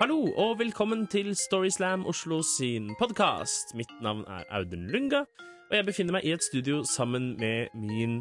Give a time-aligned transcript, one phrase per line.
[0.00, 3.74] Hallo og velkommen til Storyslam Oslo sin podkast.
[3.78, 5.24] Mitt navn er Audun Lunga,
[5.70, 8.20] og jeg befinner meg i et studio sammen med min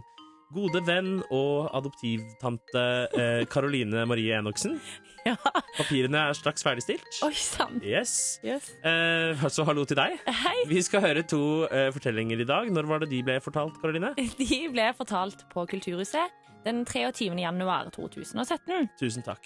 [0.53, 2.83] gode venn og adoptivtante
[3.15, 4.77] eh, Karoline Marie Enoksen.
[5.21, 5.35] Ja.
[5.77, 7.19] Papirene er straks ferdigstilt.
[7.21, 7.75] Oi sann.
[7.85, 8.39] Yes.
[8.41, 8.71] Yes.
[8.81, 10.15] Eh, så hallo til deg.
[10.25, 10.55] Hei.
[10.65, 12.71] Vi skal høre to eh, fortellinger i dag.
[12.73, 14.15] Når var det de ble fortalt, Karoline?
[14.39, 16.33] De ble fortalt på Kulturhuset
[16.65, 17.29] den 23.
[17.37, 18.89] januar 2017.
[18.97, 19.45] Tusen takk.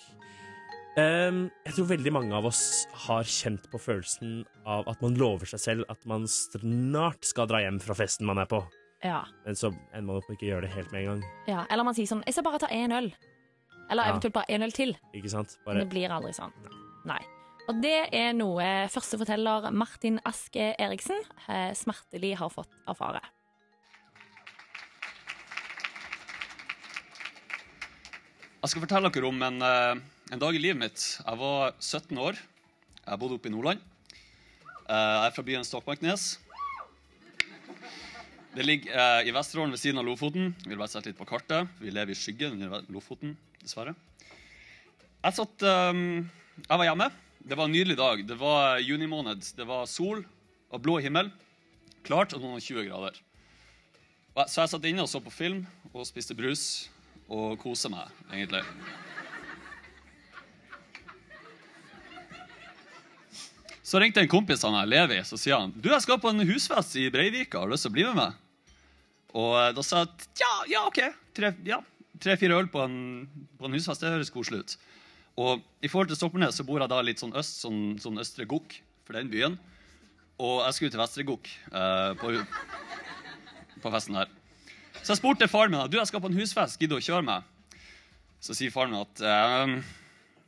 [0.95, 5.49] Ehm, jeg tror veldig mange av oss har kjent på følelsen av at man lover
[5.49, 8.61] seg selv at man snart skal dra hjem fra festen man er på,
[9.03, 9.25] Ja.
[9.45, 11.31] men så ender man opp med ikke å gjøre det helt med en gang.
[11.47, 11.65] ja.
[11.69, 13.13] Eller man sier sånn 'Jeg skal bare ta én øl'.
[13.89, 14.11] Eller Ja.
[14.13, 14.97] eventuelt bare én øl til.
[15.13, 15.57] Ikke sant?
[15.65, 16.51] Men Bare, det blir aldri sånn.
[17.05, 17.19] Nei.
[17.67, 21.19] Og det er noe førsteforteller Martin Aske Eriksen
[21.49, 23.21] eh, smertelig har fått erfare.
[28.63, 29.95] Jeg skal fortelle dere om en, eh,
[30.31, 31.03] en dag i livet mitt.
[31.21, 32.39] Jeg var 17 år.
[33.05, 33.81] Jeg bodde oppe i Nordland.
[34.85, 36.39] Eh, Jeg er fra byen Stokmarknes.
[38.55, 40.53] Det ligger eh, i Vesterålen ved siden av Lofoten.
[40.63, 41.69] Vi vil bare sette litt på kartet.
[41.81, 43.95] Vi lever i skyggen under Lofoten, dessverre.
[45.25, 45.93] Jeg satt eh,
[46.63, 47.11] Jeg var hjemme.
[47.45, 48.25] Det var en nydelig dag.
[48.25, 49.45] Det var juni måned.
[49.57, 50.23] Det var sol
[50.73, 51.29] og blå himmel.
[52.05, 53.21] Klart og noen og 20 grader.
[54.49, 55.61] Så jeg satt inne og så på film
[55.93, 56.89] og spiste brus
[57.31, 58.59] og kosa meg, egentlig.
[63.85, 66.41] Så ringte en kompis av meg, Levi, så sier han du, jeg skal på en
[66.49, 67.61] husfest i Breivika.
[67.61, 68.39] Har du lyst til å bli med meg?
[69.35, 71.01] Og eh, da sa jeg ja, ja, OK.
[71.37, 71.81] Tre-fire ja,
[72.23, 72.97] tre, øl på en,
[73.59, 74.75] på en husfest, det høres koselig ut.
[75.45, 78.47] Og i forhold til Stokmarknes så bor jeg da litt sånn øst, sånn, sånn Østre
[78.49, 79.59] Gokk, for den byen.
[80.41, 82.33] Og jeg skulle til Vestre Gokk eh, på,
[83.83, 84.31] på festen her.
[85.01, 87.27] Så jeg spurte faren min du, jeg skal på en husfest, gidder du å kjøre
[87.27, 87.77] meg.
[88.41, 89.77] Så sier faren min at ehm,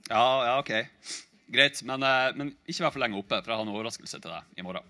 [0.10, 0.74] ja, ja, OK,
[1.52, 4.32] greit, men, eh, men ikke vær for lenge oppe, for jeg har en overraskelse til
[4.34, 4.86] deg i morgen.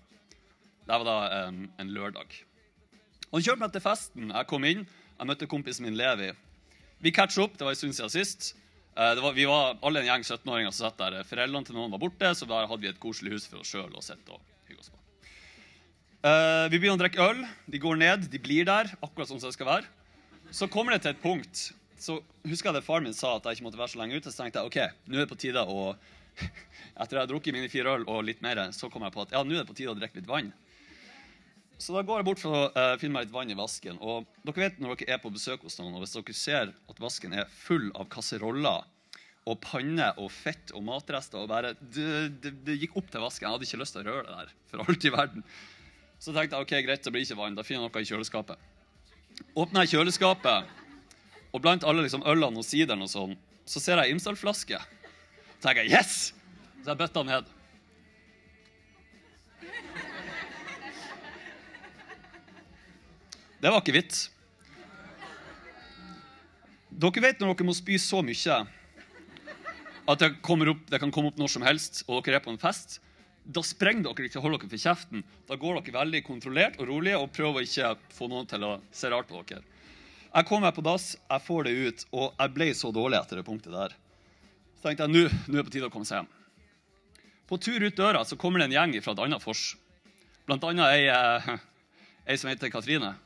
[0.88, 2.32] Det var da em, en lørdag.
[3.32, 4.30] Han kjørte meg til festen.
[4.32, 4.86] Jeg kom inn,
[5.18, 6.30] jeg møtte kompisen min Levi.
[7.04, 8.54] Vi catcha opp, det var en stund siden sist.
[8.96, 11.20] Eh, var, vi var alle en gjeng 17-åringer som satt der.
[11.28, 13.92] Foreldrene til noen var borte, så der hadde vi et koselig hus for oss sjøl
[13.92, 14.40] å sitte og
[14.70, 14.96] hygge oss på.
[16.72, 17.44] Vi begynner å drikke øl.
[17.70, 18.24] De går ned.
[18.32, 19.92] De blir der, akkurat sånn som det skal være.
[20.50, 22.14] Så kommer det til et punkt Så
[22.46, 24.32] husker jeg det faren min sa at jeg ikke måtte være så lenge ute.
[24.32, 25.92] Så tenkte jeg ok, nå er det på tide å
[27.00, 29.34] Etter jeg har drukket mine fire øl og litt mer, så kom jeg på at
[29.36, 30.50] ja, nå er det på tide å drikke litt vann.
[31.78, 34.00] Så da går jeg bort for å uh, finne meg litt vann i vasken.
[34.02, 37.02] Og dere vet når dere er på besøk hos noen, og hvis dere ser at
[37.02, 38.86] vasken er full av kasseroller
[39.48, 42.08] og panne og fett og matrester og bare det,
[42.42, 43.46] det, det gikk opp til vasken.
[43.46, 45.46] Jeg hadde ikke lyst til å røre det der for alt i verden.
[46.18, 47.56] Så tenkte jeg ok, greit, det blir ikke vann.
[47.56, 48.66] Da finner jeg noe i kjøleskapet.
[49.54, 50.74] Åpner jeg kjøleskapet,
[51.54, 53.36] og blant alle liksom ølene og sideren og sånn,
[53.68, 54.80] så ser jeg Imsdal-flaske.
[55.58, 56.32] Så tenker jeg yes!
[56.84, 57.48] Så jeg bøtta ned.
[63.58, 64.28] Det var ikke vits.
[66.98, 68.60] Dere vet når dere må spy så mye
[70.08, 72.62] at det, opp, det kan komme opp når som helst, og dere er på en
[72.62, 73.00] fest.
[73.44, 75.26] Da sprenger dere ikke holder dere for kjeften.
[75.50, 78.76] Da går dere veldig kontrollert og rolig og prøver ikke å få noen til å
[78.94, 79.66] se rart på dere.
[80.28, 83.40] Jeg kom meg på dass, jeg får det ut, og jeg ble så dårlig etter
[83.40, 83.96] det punktet der.
[84.78, 86.28] Så tenkte jeg, nå er det på tide å komme seg hjem.
[87.50, 89.72] På tur ut døra så kommer det en gjeng fra et annet fors.
[90.46, 91.48] Blant annet ei, eh,
[92.30, 93.16] ei som heter Katrine.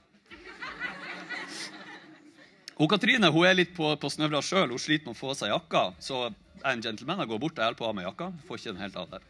[2.80, 4.72] Og Katrine hun er litt på, på snøvla sjøl.
[4.72, 5.90] Hun sliter med å få seg jakka.
[6.00, 6.24] Så
[6.64, 7.20] en gentleman.
[7.20, 8.30] Jeg går bort og hjelper henne med jakka.
[8.48, 9.28] Får ikke den helt av der.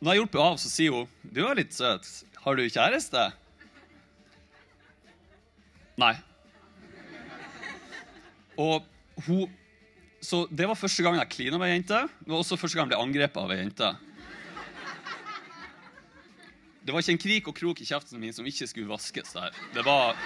[0.00, 2.10] Når jeg hjelper av, så sier hun du er litt søt.
[2.42, 3.28] Har du kjæreste?
[6.00, 6.14] Nei.
[8.58, 8.88] Og
[9.28, 9.46] hun
[10.20, 12.04] Så det var første gang jeg klina med ei jente.
[12.20, 13.90] Det var også første gang jeg ble angrepet av ei jente.
[16.80, 19.56] Det var ikke en krik og krok i kjeften min som ikke skulle vaskes der.
[19.74, 20.16] Det var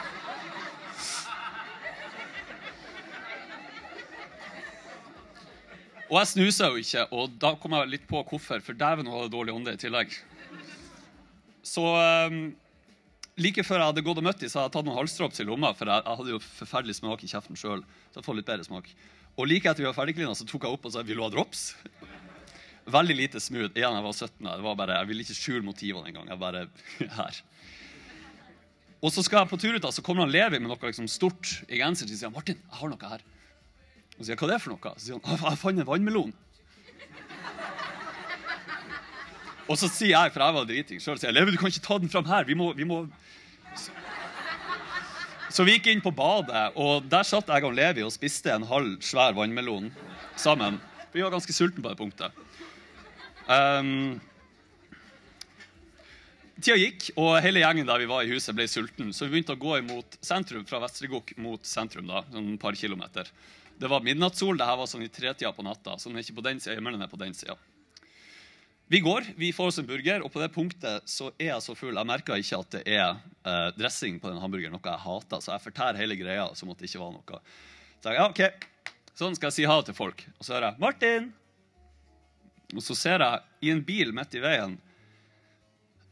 [6.10, 8.60] Og jeg snusa jo ikke, og da kom jeg litt på hvorfor.
[8.62, 10.12] For dæven, hun hadde dårlig ånde i tillegg.
[11.64, 12.52] Så um,
[13.40, 15.46] like før jeg hadde gått og møtt dem, så hadde jeg tatt noen halsdrops i
[15.48, 17.82] lomma, for jeg, hadde jo forferdelig smak i kjeften sjøl.
[18.12, 18.90] Så jeg får litt bedre smak.
[19.34, 21.30] Og like etter vi var ferdigklina, så tok jeg opp og sa 'Vil du ha
[21.30, 21.74] drops?'
[22.86, 23.72] Veldig lite smooth.
[23.72, 24.44] Igjen, jeg var 17.
[24.44, 26.28] Det var bare, jeg ville ikke skjule motivene engang.
[26.28, 26.68] Jeg bare
[27.20, 27.42] her.
[29.00, 31.08] Og så skal jeg på tur ut, da, så kommer han Levi med noe liksom
[31.08, 33.24] stort i genseren og sier han, 'Martin, jeg har noe her'.
[34.18, 36.34] Og sier jeg, 'Hva er det for noe?' Så sier han, 'Jeg fant en vannmelon'.
[39.64, 41.86] Og så sier jeg, for jeg var driting sjøl, sier jeg, 'Levi, du kan ikke
[41.86, 42.44] ta den fram her.
[42.44, 43.06] Vi må, vi må
[45.54, 48.66] Så vi gikk inn på badet, og der satt jeg og Levi og spiste en
[48.66, 49.92] halv svær vannmelon
[50.36, 50.80] sammen.
[51.12, 52.32] Vi var ganske sultne på det punktet.
[53.46, 54.18] Um,
[56.58, 59.12] Tida gikk, og hele gjengen der vi var i huset, ble sulten.
[59.14, 62.06] Så vi begynte å gå imot sentrum, fra Vestregokk mot sentrum.
[62.06, 63.30] da, sånn par kilometer.
[63.78, 64.56] Det var midnattssol.
[64.58, 65.98] Det her var sånn i tretida på natta.
[65.98, 67.58] Så den er ikke på den sida, himmelen er på den sida.
[68.92, 71.74] Vi går, vi får oss en burger, og på det punktet så er jeg så
[71.78, 71.96] full.
[71.96, 75.40] Jeg merker ikke at det er eh, dressing på den hamburgeren, noe jeg hater.
[75.40, 77.40] Så jeg fortærer hele greia som at det ikke var noe.
[78.04, 78.68] Så jeg, ja, ok,
[79.14, 80.24] Sånn skal jeg si ha til folk.
[80.40, 81.32] Og så hører jeg 'Martin!'
[82.74, 84.72] Og så ser jeg i en bil midt i veien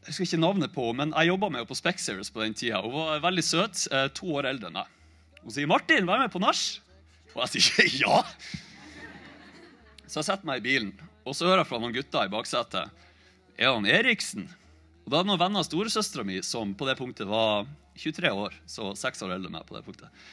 [0.03, 2.79] Jeg husker ikke navnet på men jeg jobba med henne på Specsavers på den tida.
[2.81, 4.87] Hun var veldig søt, eh, to år eldre enn meg.
[5.43, 6.79] Hun sier 'Martin, vær med på nach'.
[7.35, 8.23] Og jeg sier ja.
[10.07, 10.93] Så jeg setter meg i bilen,
[11.23, 13.03] og så hører jeg fra noen gutter i baksetet.
[13.57, 14.47] Er han Eriksen?
[15.03, 17.67] Og da er det noen venner av storesøstera mi som på det punktet var
[17.99, 18.55] 23 år.
[18.69, 20.23] Så seks år eldre enn meg på det punktet.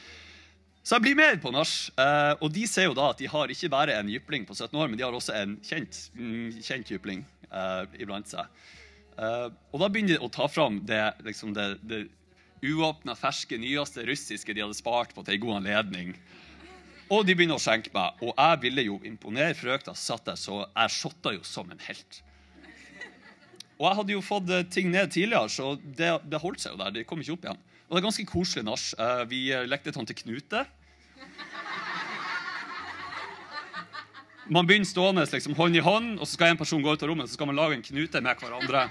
[0.81, 1.73] Så jeg blir med på nach.
[2.01, 4.73] Eh, og de ser jo da at de har ikke bare en jypling på 17
[4.79, 8.49] år, men de har også en kjent, mm, kjent jypling uh, iblant seg.
[9.21, 12.07] Uh, og da begynner de å ta fram det, liksom det, det
[12.65, 16.15] uåpna, ferske, nyeste russiske de hadde spart på til en god anledning.
[17.11, 18.21] Og de begynner å skjenke meg.
[18.23, 21.83] Og jeg ville jo imponere frøkna som satt der, så jeg shotta jo som en
[21.89, 22.21] helt.
[23.81, 26.83] Og jeg hadde jo fått eh, ting ned tidligere, så det, det holdt seg jo
[26.83, 26.93] der.
[26.95, 27.63] Det kom ikke opp igjen.
[27.89, 28.85] Og det er ganske koselig nach.
[28.95, 30.67] Eh, Vi eh, lekte tante Knute.
[34.51, 37.11] Man begynner stående liksom, hånd i hånd, og så skal en person gå ut av
[37.11, 38.89] rommet, så skal man lage en knute med hverandre.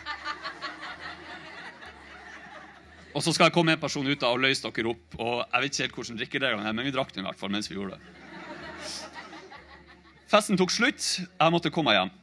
[3.19, 5.15] Og så skal det komme en person ut da og løse dere opp.
[5.19, 7.51] Og jeg vet ikke helt hvordan drikkereglene er, men vi drakk den i hvert fall
[7.51, 8.13] mens vi gjorde det.
[10.31, 11.03] Festen tok slutt.
[11.27, 12.13] Jeg måtte komme meg hjem.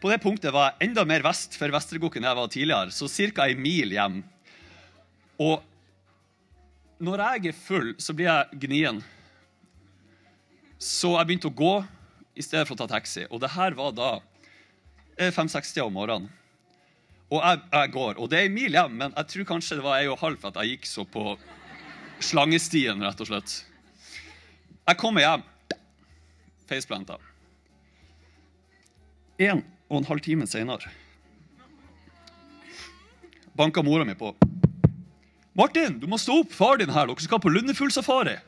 [0.00, 3.08] På det punktet var jeg enda mer vest for Vestregokken enn jeg var tidligere, så
[3.36, 3.44] ca.
[3.44, 4.22] ei mil hjem.
[5.44, 5.60] Og
[7.04, 9.02] når jeg er full, så blir jeg gnien.
[10.80, 11.74] Så jeg begynte å gå
[12.32, 13.26] i stedet for å ta taxi.
[13.28, 14.10] Og det her var da
[15.36, 16.32] fem-seks-tida om morgenen.
[17.30, 19.86] Og jeg, jeg går, og det er en mil hjem, men jeg tror kanskje det
[19.86, 21.32] var en og halv for at jeg gikk så på
[22.22, 23.56] slangestien, rett og slett.
[24.86, 25.42] Jeg kommer hjem.
[26.70, 27.18] Faceplanta.
[29.42, 30.94] En og en halv time senere
[33.56, 34.34] banka mora mi på.
[35.56, 36.52] 'Martin, du må stå opp!
[36.52, 37.06] Far din her.
[37.08, 38.40] Dere skal på lundefuglsafari.'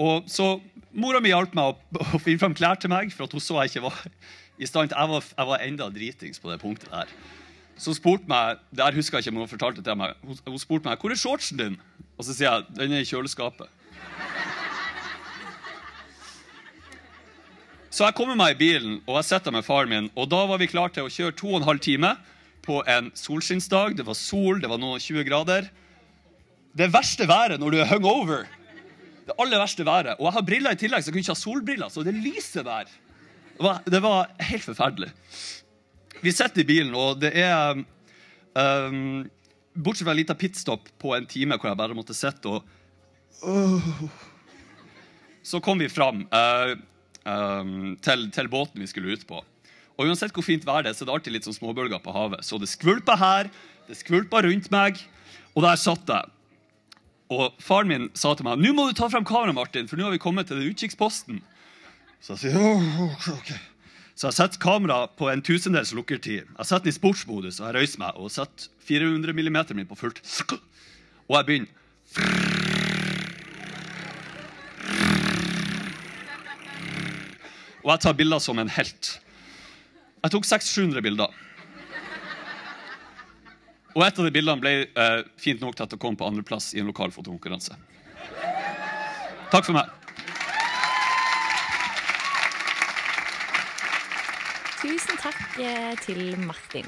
[0.00, 0.54] Og så
[0.90, 3.60] Mora mi hjalp meg å, å finne fram klær til meg, for at hun så
[3.60, 3.98] jeg ikke var
[4.60, 7.12] i stand til Jeg var, jeg var enda dritings på det punktet der.
[7.80, 10.60] Så spurte meg, det her husker jeg ikke om hun fortalte til meg, hun, hun
[10.60, 11.78] spurte meg hvor er shortsen din
[12.18, 13.70] Og så sier jeg den er i kjøleskapet.
[17.90, 20.12] Så jeg kommer meg i bilen og jeg sitter med faren min.
[20.18, 22.14] Og da var vi klare til å kjøre to og en halv time
[22.66, 23.96] på en solskinnsdag.
[23.98, 25.70] Det var sol, det var noen 20 grader.
[26.76, 28.46] Det verste været når du er hungover.
[29.30, 30.16] Det aller verste været.
[30.18, 31.90] Og jeg har briller i tillegg, så jeg kunne ikke ha solbriller.
[31.92, 32.88] Så det lyser der.
[33.86, 35.10] Det var, helt forferdelig.
[36.20, 39.28] Vi sitter i bilen, og det er um,
[39.70, 42.66] Bortsett fra en liten pitstop på en time hvor jeg bare måtte sitte og
[43.46, 43.86] Åh.
[45.46, 46.74] Så kom vi fram uh,
[47.24, 49.38] um, til, til båten vi skulle ut på.
[49.96, 52.12] Og uansett hvor fint vær det er, så er det alltid litt sånn småbølger på
[52.12, 52.42] havet.
[52.44, 53.48] Så det skvulpa her,
[53.86, 55.00] det skvulpa rundt meg,
[55.54, 56.34] og der satt jeg.
[57.30, 60.08] Og faren min sa til meg nå må du ta frem kameraet, Martin, for nå
[60.08, 61.38] har vi kommet til den utkikksposten.
[62.20, 63.52] Så jeg sier oh, ok.
[64.18, 66.42] Så jeg setter kameraet på en tusendels lukkertid.
[66.44, 69.96] Jeg setter den i sportsmodus og jeg røyser meg og setter 400 mm min på
[69.96, 70.20] fullt.
[71.30, 71.76] Og jeg begynner.
[77.80, 79.14] Og jeg tar bilder som en helt.
[80.20, 81.38] Jeg tok 600-700 bilder.
[83.96, 86.72] Og et av de bildene ble eh, fint nok til at det kom på andreplass
[86.76, 87.74] i en lokal fotokonkurranse.
[89.50, 89.88] Takk for meg.
[94.80, 96.86] Tusen takk eh, til Martin.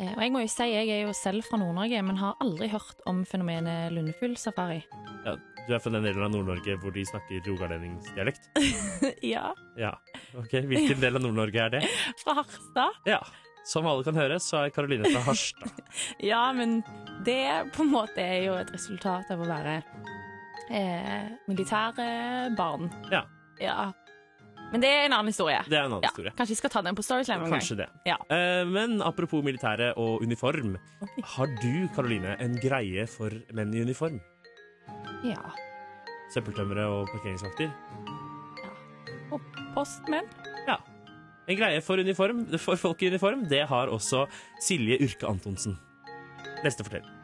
[0.00, 2.70] Eh, Og jeg må jo si, jeg er jo selv fra Nord-Norge, men har aldri
[2.72, 4.80] hørt om fenomenet lundefuglsafari.
[5.26, 5.36] Ja,
[5.68, 8.48] du er fra den delen av Nord-Norge hvor de snakker rogalendingsdialekt?
[9.34, 9.92] ja, Ja.
[10.38, 11.84] Ok, Hvilken del av Nord-Norge er det?
[12.24, 12.98] fra Harstad.
[13.06, 13.20] Ja.
[13.66, 15.70] Som alle kan høre, så er Karoline fra Harstad.
[16.30, 16.80] Ja, men
[17.26, 17.40] det
[17.76, 19.78] på en måte er jo et resultat av å være
[20.70, 22.06] eh, militære
[22.58, 22.88] barn.
[23.12, 23.24] Ja.
[23.60, 23.90] Ja.
[24.72, 25.58] Men det er en annen historie.
[25.66, 26.32] Det er en annen Ja, historie.
[26.38, 27.58] kanskje vi skal ta den på Storyslam en gang.
[27.58, 27.88] Kanskje det.
[28.06, 28.16] Ja.
[28.30, 30.76] Eh, men apropos militære og uniform.
[31.36, 34.20] Har du, Karoline, en greie for menn i uniform?
[35.26, 35.42] Ja.
[36.32, 37.72] Søppeltømmere og parkeringsvakter?
[39.34, 39.42] Og
[39.74, 40.26] postmenn.
[41.48, 44.26] En greie for uniform, for folk i uniform, det har også
[44.62, 45.78] Silje Urke Antonsen.
[46.64, 47.16] Neste forteller.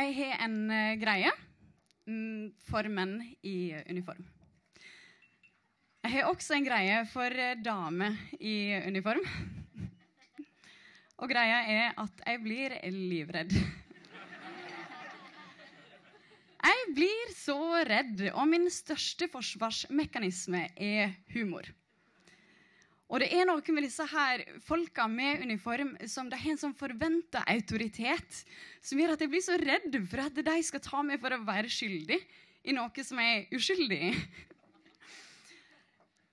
[0.00, 1.30] Jeg har en eh, greie
[2.08, 4.24] mm, for menn i uniform.
[6.00, 9.20] Jeg har også en greie for eh, damer i uniform.
[11.20, 13.54] Og greia er at jeg blir livredd.
[16.90, 17.54] Jeg blir så
[17.86, 21.68] redd, og min største forsvarsmekanisme er humor.
[23.06, 26.74] Og det er noe med disse her folka med uniform som de har en sånn
[26.74, 28.40] forventa autoritet,
[28.82, 31.38] som gjør at jeg blir så redd for at de skal ta meg for å
[31.46, 32.18] være skyldig
[32.66, 34.12] i noe som jeg er uskyldig i.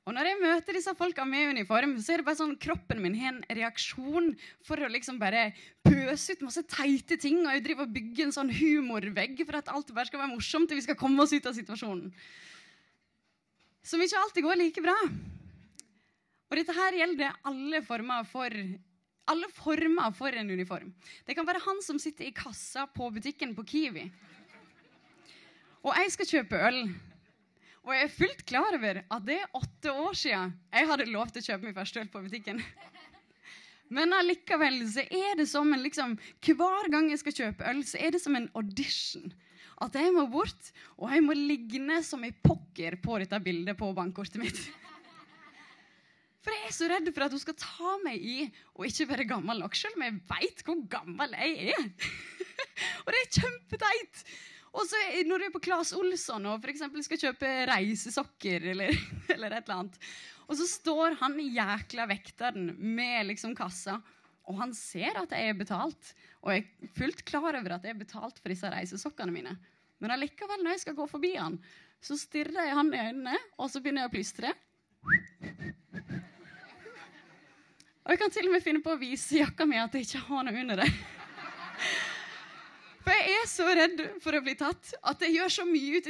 [0.08, 3.16] Og når jeg møter disse folka med uniform, så er det bare sånn kroppen min
[3.20, 4.30] har en reaksjon
[4.64, 5.50] for å liksom bare
[5.84, 9.72] pøse ut masse teite ting, og jeg driver og bygger en sånn humorvegg for at
[9.74, 12.14] alt bare skal være morsomt og vi skal komme oss ut av situasjonen.
[13.84, 14.96] Som ikke alltid går like bra.
[16.48, 18.56] Og dette her gjelder alle former for
[19.28, 20.94] alle former for en uniform.
[21.28, 24.08] Det kan være han som sitter i kassa på butikken på Kiwi.
[25.84, 26.82] Og jeg skal kjøpe øl.
[27.88, 31.30] Og jeg er fullt klar over at det er åtte år siden jeg hadde lov
[31.32, 32.60] til å kjøpe min første øl på butikken.
[33.96, 38.02] Men allikevel så er det som en liksom, Hver gang jeg skal kjøpe øl, så
[38.04, 39.32] er det som en audition.
[39.80, 43.94] At jeg må bort, og jeg må ligne som ei pokker på dette bildet på
[43.96, 44.60] bankkortet mitt.
[46.44, 48.38] For jeg er så redd for at hun skal ta meg i
[48.76, 51.88] og ikke være gammel nok, selv om jeg veit hvor gammel jeg er.
[53.06, 54.24] og det er kjempeteit.
[54.76, 58.92] Og så når du er på Claes Olsson og for skal kjøpe reisesokker, eller,
[59.34, 59.98] eller, et eller annet,
[60.48, 63.98] og så står han jækla vekteren med liksom kassa,
[64.48, 67.96] og han ser at jeg er betalt, og jeg er fullt klar over at jeg
[67.96, 69.58] er betalt for disse reisesokkene mine.
[70.00, 71.58] Men allikevel, når jeg skal gå forbi han,
[72.00, 74.54] så stirrer jeg han i øynene, og så begynner jeg å plystre.
[78.08, 80.26] Og jeg kan til og med finne på å vise jakka mi at jeg ikke
[80.30, 80.92] har noe under det.
[83.08, 86.02] For jeg er så redd for å bli tatt at jeg gjør så mye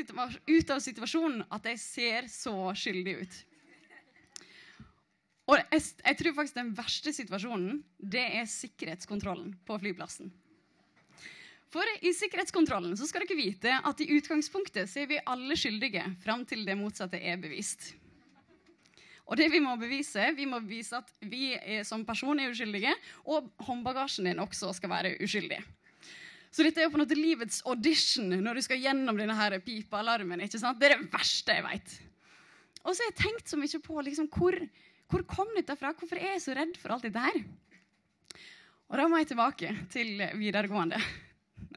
[0.50, 3.36] ut av situasjonen at jeg ser så skyldig ut.
[5.46, 10.34] Og jeg, jeg tror faktisk den verste situasjonen det er sikkerhetskontrollen på flyplassen.
[11.70, 16.01] For i sikkerhetskontrollen så skal dere vite at i utgangspunktet så er vi alle skyldige
[16.25, 17.92] fram til det motsatte er bevist.
[19.30, 22.98] Og det vi må bevise, vi må bevise at vi er, som person er uskyldige,
[23.30, 25.62] og håndbagasjen din også skal være uskyldig.
[26.51, 29.58] Så dette er jo på en måte livets audition når du skal gjennom denne her
[29.63, 30.42] pipealarmen.
[30.46, 30.80] ikke sant?
[30.80, 31.96] Det er det verste jeg vet.
[32.84, 34.56] Og så har jeg tenkt så mye på liksom, hvor,
[35.12, 35.92] hvor kom dette fra?
[35.98, 37.42] Hvorfor er jeg så redd for alt dette her?
[38.88, 41.00] Og da må jeg tilbake til videregående.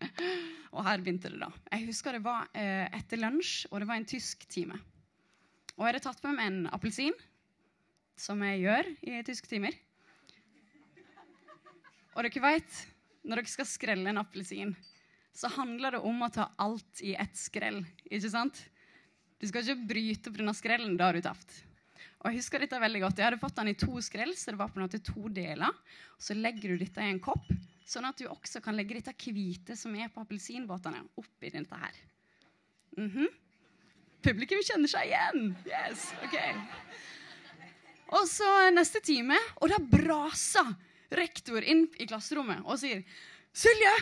[0.77, 1.51] Og her begynte det, da.
[1.75, 4.77] Jeg husker det var eh, etter lunsj, og det var en tysk time.
[5.75, 7.17] Og jeg hadde tatt med meg en appelsin
[8.21, 9.75] som jeg gjør i tysktimer.
[12.15, 12.79] Og dere vet,
[13.23, 14.75] når dere skal skrelle en appelsin,
[15.37, 17.83] så handler det om å ta alt i ett skrell.
[18.11, 18.61] ikke sant?
[19.41, 20.55] Du skal ikke bryte pga.
[20.55, 20.97] skrellen.
[20.97, 21.63] Da har du tapt.
[22.21, 23.19] Og Jeg husker dette veldig godt.
[23.19, 25.73] Jeg hadde fått den i to skrell, så det var på en måte to deler.
[26.19, 27.47] Så legger du dette i en kopp,
[27.89, 31.95] sånn at du også kan legge dette hvite som er på appelsinbåtene, oppi dette her.
[32.99, 33.29] Mm -hmm.
[34.23, 35.57] Publikum kjenner seg igjen!
[35.65, 36.37] Yes, ok.
[38.19, 40.75] Og så neste time, og da braser
[41.11, 43.03] rektor inn i klasserommet og sier
[43.51, 43.95] Silje!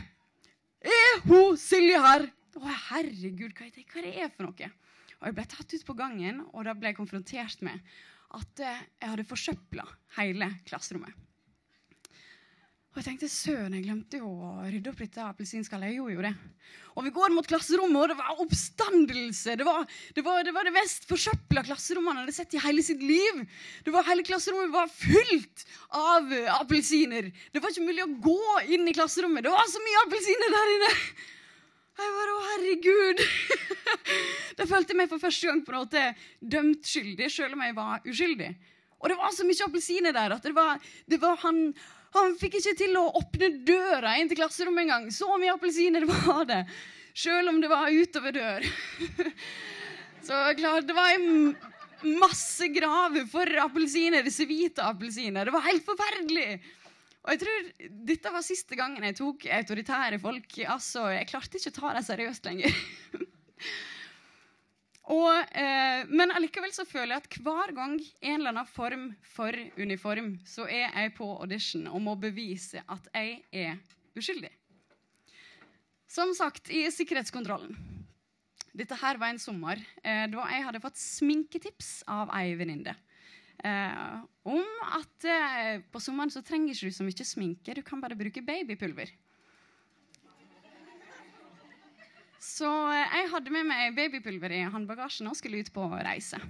[0.85, 2.27] Er hun Silje her?
[2.59, 4.71] Å, herregud, hva er, det, hva er det for noe?
[5.19, 7.81] Og Jeg ble tatt ut på gangen, og da ble jeg konfrontert med
[8.39, 9.87] at eh, jeg hadde forsøpla
[10.19, 11.15] hele klasserommet.
[12.99, 15.93] Og jeg tenkte søren, jeg glemte jo å rydde opp dette appelsinskallet.
[15.93, 16.33] Jeg gjorde jo det.
[16.99, 19.53] Og vi går mot klasserommet, og det var oppstandelse.
[19.61, 19.85] Det var
[20.17, 23.45] det, var, det, var det mest forsøpla klasserommet han hadde sett i hele sitt liv.
[23.87, 25.63] Det var, hele klasserommet var fullt
[25.95, 27.29] av appelsiner.
[27.55, 29.47] Det var ikke mulig å gå inn i klasserommet.
[29.47, 30.89] Det var så mye appelsiner der inne.
[32.01, 33.23] Jeg bare, å herregud.
[34.59, 36.03] da følte jeg meg for første gang på en måte
[36.57, 38.51] dømt skyldig, selv om jeg var uskyldig.
[38.99, 41.69] Og det var så mye appelsiner der at det var, det var han
[42.17, 45.09] han fikk ikke til å åpne døra inn til klasserommet engang.
[45.13, 46.63] Så mye appelsiner var det.
[47.19, 48.69] Selv om det var utover dør.
[50.29, 51.53] Så klart, det var en
[52.21, 54.25] masse graver for appelsiner.
[54.27, 55.49] Disse hvite appelsiner.
[55.49, 56.49] Det var helt forferdelig.
[57.25, 57.71] Og jeg tror
[58.09, 60.59] dette var siste gangen jeg tok autoritære folk.
[60.65, 62.83] Altså, Jeg klarte ikke å ta dem seriøst lenger.
[65.09, 69.57] Og, eh, men allikevel så føler jeg at hver gang en eller annen form for
[69.81, 73.79] uniform, så er jeg på audition og må bevise at jeg er
[74.19, 74.51] uskyldig.
[76.09, 77.77] Som sagt, i sikkerhetskontrollen.
[78.77, 82.95] Dette her var en sommer eh, da jeg hadde fått sminketips av ei venninne.
[83.65, 87.75] Eh, om at eh, på sommeren så trenger ikke du så mye sminke.
[87.75, 89.11] Du kan bare bruke babypulver.
[92.39, 92.71] Så
[93.09, 96.41] jeg hadde med meg babypulver i håndbagasjen og skulle ut på reise.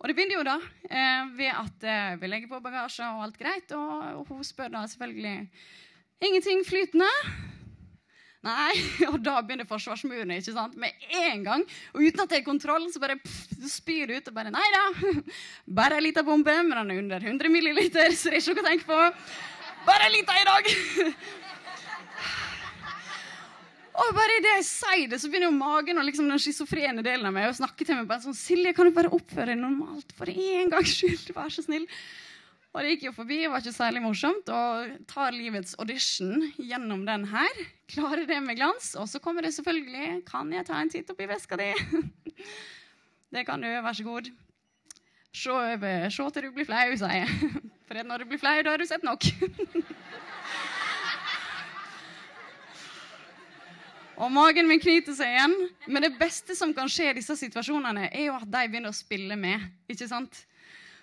[0.00, 0.56] Og det begynner jo da
[0.88, 4.86] eh, ved at eh, vi legger på bagasje og alt greit, og, hun spør da
[4.88, 5.34] selvfølgelig
[6.24, 7.10] ingenting flytende.
[8.40, 8.72] Nei,
[9.10, 10.78] og da begynner forsvarsmurene ikke sant?
[10.80, 11.66] med en gang.
[11.92, 14.64] Og uten at det er kontroll, så bare pff, spyr det ut og bare Nei
[14.72, 14.86] da.
[15.80, 18.64] Bare ei lita bombe, men den er under 100 milliliter, så det er ikke noe
[18.64, 19.02] å tenke på.
[19.84, 20.72] Bare ei lita i dag.
[23.90, 27.26] Og bare idet jeg sier det, så begynner jo magen og liksom den schizofrene delen
[27.26, 28.08] av meg å snakke til meg.
[28.08, 31.32] bare sånn, Silje, kan du bare oppføre deg normalt for en gangs skyld?
[31.36, 31.88] Vær så snill.
[32.70, 34.50] Og det gikk jo forbi, det var ikke særlig morsomt.
[34.54, 37.64] Og tar livets audition gjennom den her.
[37.90, 38.92] Klarer det med glans.
[38.94, 41.72] Og så kommer det selvfølgelig Kan jeg ta en titt oppi veska di?
[43.34, 44.30] det kan du, vær så god.
[45.34, 45.56] Se,
[46.14, 47.52] se til du blir flau, sier jeg.
[47.90, 49.26] For når du blir flau, da har du sett nok.
[54.20, 55.54] Og magen min knyter seg igjen.
[55.88, 58.96] Men det beste som kan skje i disse situasjonene, er jo at de begynner å
[58.96, 59.64] spille med.
[59.88, 60.42] ikke sant?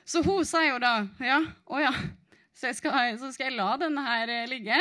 [0.08, 1.92] Så hun sier jo da ja, å ja,
[2.56, 4.78] så, skal, så skal jeg la denne her eh, ligge.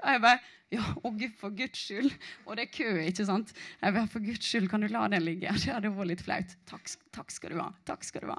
[0.00, 2.12] Og jeg bare ja, å for guds skyld.
[2.46, 3.50] Og det er kø, ikke sant?
[3.80, 5.50] Jeg bare, for guds skyld, kan du la den ligge?
[5.64, 6.54] Det hadde vært litt flaut.
[6.70, 7.68] Takk, takk skal du ha.
[7.90, 8.38] Takk skal du ha.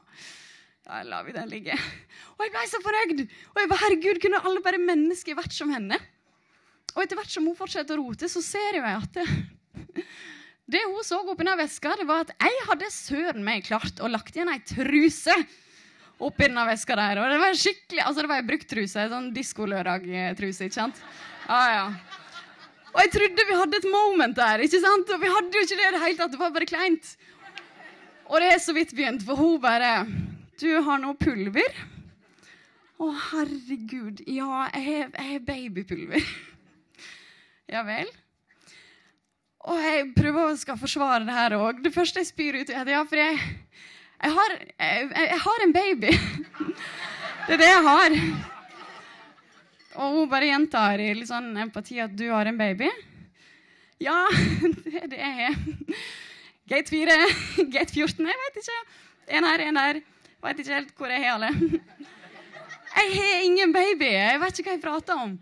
[0.88, 1.76] Ja, lar vi den ligge.
[2.38, 3.26] Og jeg ble så fornøyd.
[3.52, 6.00] Og jeg bare, herregud, kunne alle bare mennesker vært som henne?
[6.96, 9.26] Og etter hvert som hun fortsetter å rote, så ser jeg at det,
[10.76, 14.12] det hun så oppi den veska, det var at jeg hadde søren meg klart å
[14.12, 15.36] lagt igjen ei truse
[16.22, 17.22] oppi den veska der.
[17.22, 21.00] Og det var skikkelig, altså det var ei brukt truse, sånn diskolørdag-truse, ikke sant?
[21.50, 21.86] Ah, ja.
[22.92, 25.10] Og jeg trodde vi hadde et moment der, ikke sant?
[25.16, 27.16] Og vi hadde jo ikke det i det hele tatt, det var bare kleint.
[28.28, 30.06] Og det er så vidt begynt, for hun bare
[30.62, 31.80] Du har noe pulver?
[33.02, 34.22] Å, herregud.
[34.30, 36.28] Ja, jeg har babypulver.
[37.72, 38.10] Ja vel?
[39.72, 41.78] Og jeg prøver å skal forsvare det her òg.
[41.86, 43.38] Det første jeg spyr ut, er at ja, for jeg,
[44.18, 46.16] jeg, har, jeg, jeg har en baby.
[47.48, 48.16] Det er det jeg har.
[49.98, 52.88] Og hun bare gjentar i litt sånn empati at du har en baby.
[54.04, 54.20] Ja,
[54.84, 55.58] det er det jeg har.
[56.70, 57.18] Gate 4,
[57.74, 58.78] gate 14, jeg vet ikke.
[59.40, 60.02] En her, en der.
[60.46, 61.50] Vet ikke helt hvor jeg har alle.
[62.92, 64.12] Jeg har ingen baby.
[64.12, 65.34] Jeg vet ikke hva jeg prater om.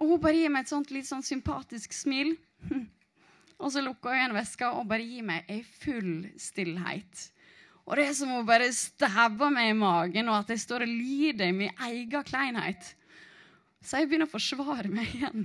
[0.00, 2.32] Og hun bare gir meg et sånt litt sånn sympatisk smil.
[3.60, 7.26] Og så lukker hun igjen veska og bare gir meg ei full stillhet.
[7.84, 10.92] Og det er som hun bare stabber meg i magen, og at jeg står og
[10.94, 12.94] lider i min egen kleinhet.
[13.84, 15.44] Så jeg begynner å forsvare meg igjen.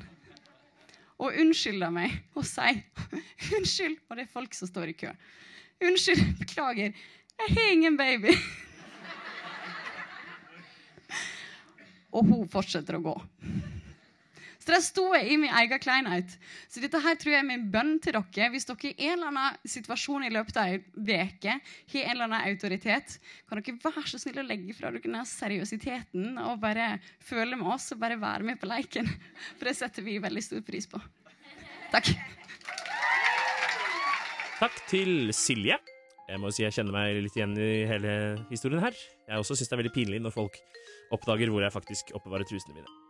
[1.20, 2.84] Og unnskylder meg og sier
[3.58, 4.00] unnskyld.
[4.08, 5.12] Og det er folk som står i kø.
[5.84, 6.96] Unnskyld, beklager.
[7.36, 8.36] Jeg har ingen baby.
[12.16, 13.16] Og hun fortsetter å gå.
[14.66, 16.32] Så der sto jeg i min egen kleinhet.
[16.74, 18.48] Så dette her tror jeg er min bønn til dere.
[18.50, 22.26] Hvis dere i en eller annen situasjon i løpet av ei uke har en eller
[22.26, 26.96] annen autoritet, kan dere være så snill å legge fra dere den seriøsiteten og bare
[27.22, 29.06] føle med oss og bare være med på leiken.
[29.60, 31.04] For det setter vi veldig stor pris på.
[31.94, 32.16] Takk.
[34.58, 35.78] Takk til Silje.
[36.26, 38.98] Jeg må si jeg kjenner meg litt igjen i hele historien her.
[39.30, 40.58] Jeg også syns det er veldig pinlig når folk
[41.14, 43.05] oppdager hvor jeg faktisk oppbevarer trusene mine.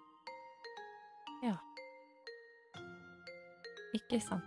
[3.95, 4.43] Ikke sant.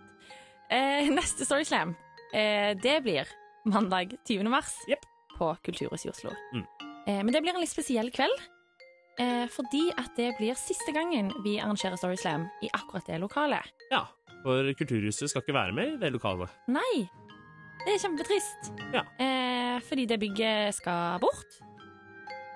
[0.70, 1.94] Eh, neste Storyslam,
[2.32, 3.28] eh, det blir
[3.68, 4.48] mandag 20.
[4.52, 5.04] mars yep.
[5.38, 6.34] på Kulturhuset i Oslo.
[6.52, 6.66] Mm.
[7.08, 8.36] Eh, men det blir en litt spesiell kveld.
[9.18, 13.72] Eh, fordi at det blir siste gangen vi arrangerer Storyslam i akkurat det lokalet.
[13.90, 14.04] Ja,
[14.44, 16.52] for Kulturhuset skal ikke være med i det lokalet.
[16.70, 17.08] Nei!
[17.78, 18.70] Det er kjempetrist.
[18.92, 19.02] Ja.
[19.22, 21.58] Eh, fordi det bygget skal bort.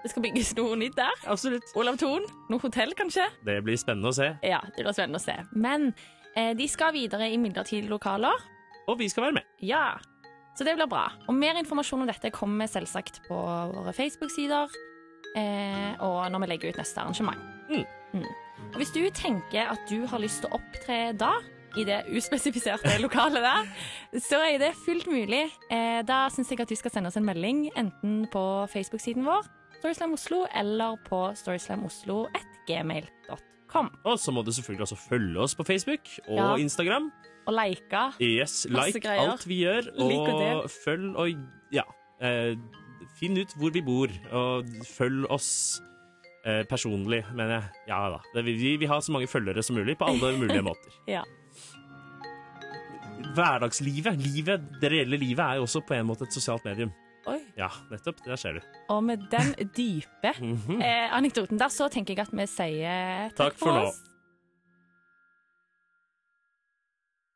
[0.03, 1.15] Det skal bygges noe nytt der.
[1.31, 1.69] Absolutt.
[1.79, 2.25] Olav Thon.
[2.51, 3.29] Noe hotell, kanskje.
[3.47, 4.33] Det blir spennende å se.
[4.47, 5.37] Ja, det blir spennende å se.
[5.55, 5.93] Men
[6.35, 8.43] eh, de skal videre i midlertidige lokaler.
[8.91, 9.53] Og vi skal være med.
[9.63, 10.01] Ja,
[10.59, 11.07] så det blir bra.
[11.31, 13.39] Og mer informasjon om dette kommer selvsagt på
[13.73, 14.75] våre Facebook-sider
[15.39, 17.41] eh, og når vi legger ut neste arrangement.
[17.71, 17.87] Mm.
[18.13, 18.29] Mm.
[18.73, 21.33] Og hvis du tenker at du har lyst til å opptre da,
[21.81, 23.71] i det uspesifiserte lokalet der,
[24.21, 25.47] så er det fullt mulig.
[25.73, 29.49] Eh, da syns jeg at du skal sende oss en melding enten på Facebook-siden vår,
[29.83, 33.89] Storyslam Oslo, eller på storyslamoslo.gmail.com.
[34.07, 36.53] Og så må du selvfølgelig også følge oss på Facebook og Ja.
[36.57, 37.09] Instagram.
[37.47, 38.03] Og like.
[38.23, 40.13] Yes, like alt vi gjør, og
[40.63, 41.29] og følg og
[41.75, 41.83] ja.
[42.23, 42.55] Eh,
[43.19, 45.81] finn ut hvor vi bor, og følg oss
[46.47, 47.65] eh, personlig, mener jeg.
[47.89, 48.21] Ja da.
[48.35, 50.91] Det, vi vil ha så mange følgere som mulig på alle mulige måter.
[51.09, 51.23] Ja.
[53.35, 56.93] Hverdagslivet, livet, det reelle livet, er jo også på en måte et sosialt medium.
[57.59, 58.23] Ja, nettopp.
[58.25, 58.61] Der ser du.
[58.89, 60.81] Og med den dype Mhm.
[60.81, 64.01] eh, anekdoten der, så tenker jeg at vi sier Takk for for oss.